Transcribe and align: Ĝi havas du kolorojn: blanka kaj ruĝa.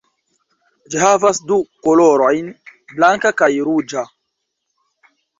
Ĝi 0.93 1.01
havas 1.01 1.39
du 1.51 1.57
kolorojn: 1.87 2.47
blanka 2.93 3.31
kaj 3.43 3.51
ruĝa. 3.67 4.05